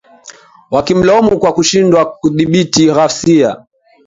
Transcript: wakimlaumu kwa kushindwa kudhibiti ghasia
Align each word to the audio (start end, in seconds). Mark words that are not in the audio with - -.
wakimlaumu 0.73 1.33
kwa 1.39 1.51
kushindwa 1.55 2.01
kudhibiti 2.19 2.83
ghasia 2.95 3.51